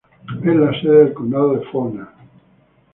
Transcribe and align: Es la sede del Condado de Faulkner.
Es 0.43 0.55
la 0.55 0.71
sede 0.81 1.03
del 1.03 1.13
Condado 1.13 1.53
de 1.53 1.65
Faulkner. 1.67 2.07